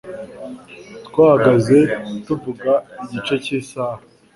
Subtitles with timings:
[1.07, 1.77] Twahagaze
[2.25, 2.71] tuvuga
[3.03, 3.99] igice cy'isaha.